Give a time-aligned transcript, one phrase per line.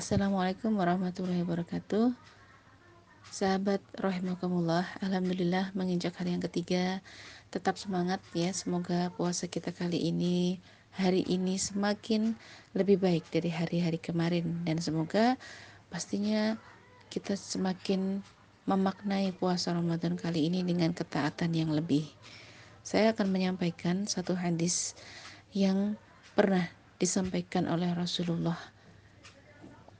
[0.00, 2.16] Assalamualaikum warahmatullahi wabarakatuh.
[3.28, 7.04] Sahabat rahimakumullah Alhamdulillah menginjak hari yang ketiga.
[7.52, 10.56] Tetap semangat ya Semoga puasa kita kali ini
[10.96, 12.32] Hari ini semakin
[12.72, 14.64] lebih baik dari hari-hari kemarin.
[14.64, 15.36] Dan semoga
[15.92, 16.56] pastinya
[17.12, 18.24] kita semakin
[18.64, 22.08] memaknai puasa Ramadan kali ini dengan ketaatan yang lebih.
[22.80, 24.96] Saya akan menyampaikan satu hadis
[25.52, 26.00] yang
[26.32, 28.79] pernah disampaikan oleh Rasulullah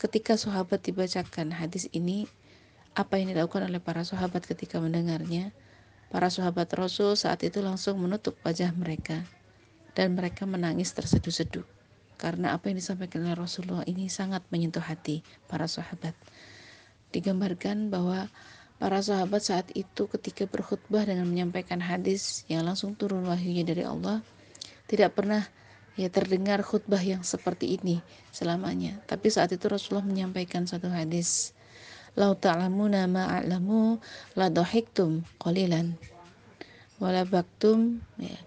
[0.00, 2.24] ketika sahabat dibacakan hadis ini
[2.96, 5.52] apa yang dilakukan oleh para sahabat ketika mendengarnya?
[6.08, 9.22] Para sahabat Rasul saat itu langsung menutup wajah mereka
[9.94, 11.62] dan mereka menangis terseduh-seduh
[12.18, 16.16] karena apa yang disampaikan oleh Rasulullah ini sangat menyentuh hati para sahabat.
[17.14, 18.26] Digambarkan bahwa
[18.82, 24.24] para sahabat saat itu ketika berkhutbah dengan menyampaikan hadis yang langsung turun wahyunya dari Allah
[24.90, 25.46] tidak pernah
[25.98, 28.98] ya terdengar khutbah yang seperti ini selamanya.
[29.06, 31.56] Tapi saat itu Rasulullah menyampaikan satu hadis,
[32.14, 33.98] "Lau ta'lamuna ma a'lamu
[34.38, 35.94] la dhahiktum qalilan
[37.00, 38.38] wala baktum ya,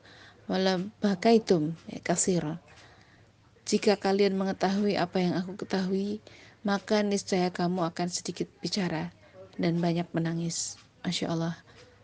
[0.48, 2.60] wala bakaitum ya, kasira."
[3.64, 6.20] Jika kalian mengetahui apa yang aku ketahui,
[6.68, 9.16] maka niscaya kamu akan sedikit bicara
[9.56, 10.76] dan banyak menangis.
[11.04, 11.56] Masya Allah.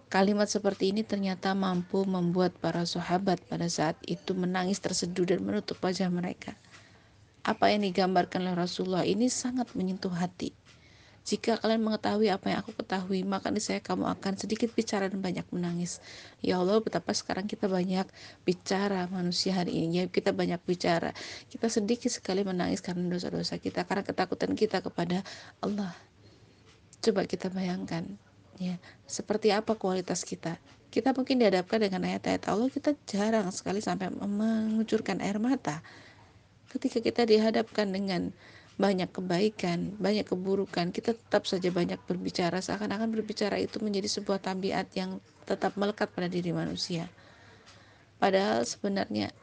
[0.10, 5.78] Kalimat seperti ini ternyata mampu membuat para sahabat pada saat itu menangis terseduh dan menutup
[5.86, 6.58] wajah mereka.
[7.46, 10.50] Apa yang digambarkan oleh Rasulullah ini sangat menyentuh hati.
[11.30, 15.46] Jika kalian mengetahui apa yang aku ketahui, maka saya kamu akan sedikit bicara dan banyak
[15.54, 16.02] menangis.
[16.42, 18.10] Ya Allah, betapa sekarang kita banyak
[18.50, 20.02] bicara manusia hari ini.
[20.02, 21.14] Ya, kita banyak bicara.
[21.54, 25.22] Kita sedikit sekali menangis karena dosa-dosa kita, karena ketakutan kita kepada
[25.62, 25.94] Allah.
[26.98, 28.18] Coba kita bayangkan,
[28.60, 28.76] ya
[29.08, 30.60] seperti apa kualitas kita
[30.92, 35.80] kita mungkin dihadapkan dengan ayat-ayat Allah kita jarang sekali sampai mengucurkan air mata
[36.70, 38.30] ketika kita dihadapkan dengan
[38.80, 44.88] banyak kebaikan, banyak keburukan, kita tetap saja banyak berbicara seakan-akan berbicara itu menjadi sebuah tabiat
[44.96, 47.12] yang tetap melekat pada diri manusia.
[48.24, 49.36] Padahal sebenarnya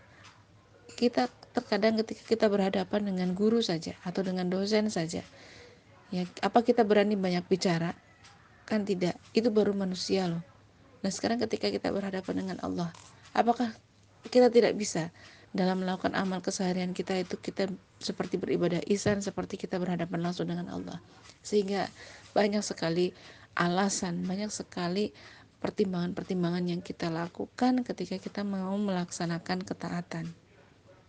[0.97, 5.21] kita terkadang ketika kita berhadapan dengan guru saja atau dengan dosen saja,
[6.09, 7.93] ya apa kita berani banyak bicara?
[8.67, 10.43] Kan tidak, itu baru manusia loh.
[11.07, 12.91] Nah sekarang ketika kita berhadapan dengan Allah,
[13.31, 13.71] apakah
[14.27, 15.15] kita tidak bisa
[15.55, 17.71] dalam melakukan amal keseharian kita itu kita
[18.03, 20.99] seperti beribadah isan seperti kita berhadapan langsung dengan Allah?
[21.47, 21.87] Sehingga
[22.35, 23.15] banyak sekali
[23.57, 25.15] alasan banyak sekali
[25.65, 30.29] pertimbangan-pertimbangan yang kita lakukan ketika kita mau melaksanakan ketaatan.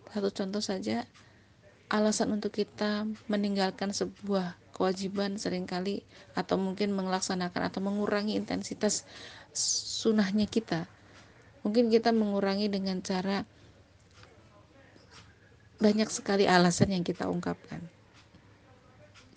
[0.08, 1.04] Satu contoh saja
[1.92, 6.06] alasan untuk kita meninggalkan sebuah kewajiban sering kali
[6.38, 9.10] atau mungkin melaksanakan atau mengurangi intensitas
[9.58, 10.86] sunnahnya kita.
[11.66, 13.42] Mungkin kita mengurangi dengan cara
[15.82, 17.82] banyak sekali alasan yang kita ungkapkan.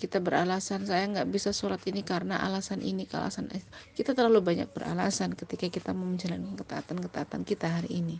[0.00, 3.52] Kita beralasan saya nggak bisa sholat ini karena alasan ini alasan
[3.92, 8.16] kita terlalu banyak beralasan ketika kita mau menjalankan ketaatan-ketaatan kita hari ini.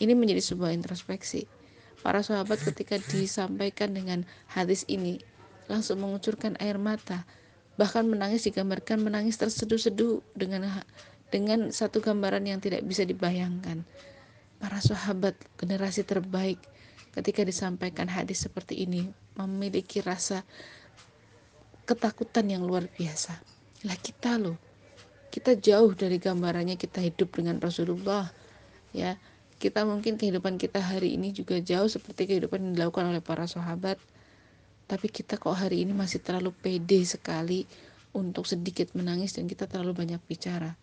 [0.00, 1.44] Ini menjadi sebuah introspeksi.
[2.00, 5.20] Para sahabat ketika disampaikan dengan hadis ini
[5.70, 7.22] langsung mengucurkan air mata,
[7.78, 10.66] bahkan menangis digambarkan menangis terseduh-seduh dengan
[11.30, 13.86] dengan satu gambaran yang tidak bisa dibayangkan.
[14.58, 16.58] Para sahabat generasi terbaik
[17.14, 19.08] ketika disampaikan hadis seperti ini
[19.38, 20.42] memiliki rasa
[21.86, 23.38] ketakutan yang luar biasa.
[23.88, 24.60] Lah kita loh,
[25.30, 28.28] kita jauh dari gambarannya kita hidup dengan Rasulullah
[28.90, 29.14] ya
[29.62, 33.96] kita mungkin kehidupan kita hari ini juga jauh seperti kehidupan yang dilakukan oleh para sahabat
[34.90, 37.62] tapi kita kok hari ini masih terlalu pede sekali
[38.10, 40.74] untuk sedikit menangis dan kita terlalu banyak bicara.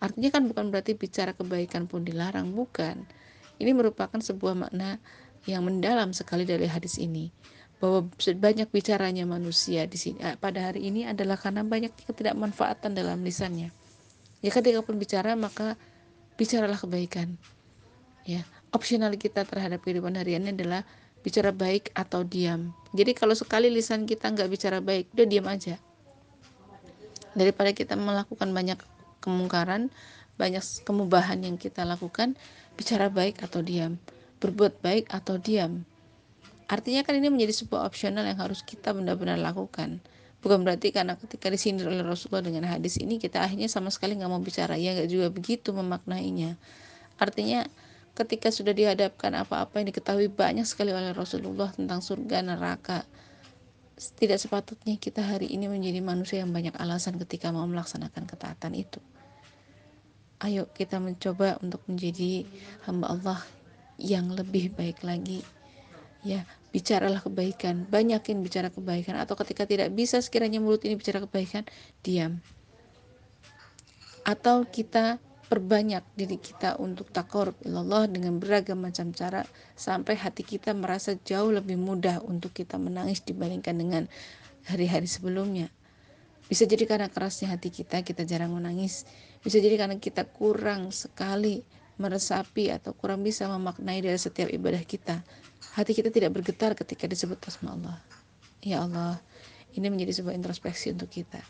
[0.00, 3.04] Artinya kan bukan berarti bicara kebaikan pun dilarang bukan.
[3.60, 4.96] Ini merupakan sebuah makna
[5.44, 7.28] yang mendalam sekali dari hadis ini.
[7.76, 13.20] Bahwa banyak bicaranya manusia di sini eh, pada hari ini adalah karena banyak ketidakmanfaatan dalam
[13.20, 13.68] lisannya.
[14.40, 15.76] Ya ketika pun bicara maka
[16.40, 17.36] bicaralah kebaikan.
[18.24, 20.88] Ya opsional kita terhadap kehidupan hariannya adalah
[21.24, 22.74] bicara baik atau diam.
[22.96, 25.76] Jadi kalau sekali lisan kita nggak bicara baik udah diam aja.
[27.36, 28.80] Daripada kita melakukan banyak
[29.20, 29.92] kemungkaran
[30.36, 32.36] banyak kemubahan yang kita lakukan
[32.76, 33.96] bicara baik atau diam.
[34.40, 35.88] Berbuat baik atau diam.
[36.68, 40.02] Artinya kan ini menjadi sebuah opsional yang harus kita benar-benar lakukan.
[40.44, 44.30] Bukan berarti karena ketika disindir oleh Rasulullah dengan hadis ini kita akhirnya sama sekali nggak
[44.30, 44.76] mau bicara.
[44.76, 46.60] Ya nggak juga begitu memaknainya.
[47.16, 47.64] Artinya
[48.16, 53.04] ketika sudah dihadapkan apa-apa yang diketahui banyak sekali oleh Rasulullah tentang surga neraka
[54.16, 59.00] tidak sepatutnya kita hari ini menjadi manusia yang banyak alasan ketika mau melaksanakan ketaatan itu.
[60.44, 62.44] Ayo kita mencoba untuk menjadi
[62.84, 63.40] hamba Allah
[63.96, 65.40] yang lebih baik lagi.
[66.20, 66.44] Ya
[66.76, 69.16] bicaralah kebaikan, banyakin bicara kebaikan.
[69.16, 71.64] Atau ketika tidak bisa sekiranya mulut ini bicara kebaikan,
[72.04, 72.44] diam.
[74.28, 75.16] Atau kita
[75.46, 79.46] perbanyak diri kita untuk takor Allah dengan beragam macam cara
[79.78, 84.02] sampai hati kita merasa jauh lebih mudah untuk kita menangis dibandingkan dengan
[84.66, 85.70] hari-hari sebelumnya.
[86.46, 89.06] Bisa jadi karena kerasnya hati kita, kita jarang menangis.
[89.42, 91.62] Bisa jadi karena kita kurang sekali
[91.98, 95.26] meresapi atau kurang bisa memaknai dari setiap ibadah kita.
[95.74, 97.98] Hati kita tidak bergetar ketika disebut asma Allah.
[98.62, 99.18] Ya Allah,
[99.74, 101.42] ini menjadi sebuah introspeksi untuk kita.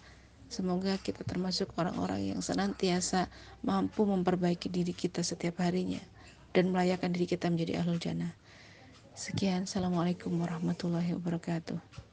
[0.57, 3.29] Semoga kita termasuk orang-orang yang senantiasa
[3.61, 6.01] mampu memperbaiki diri kita setiap harinya
[6.57, 8.33] dan melayakan diri kita menjadi ahlul jannah.
[9.13, 12.07] Sekian, Assalamualaikum warahmatullahi wabarakatuh.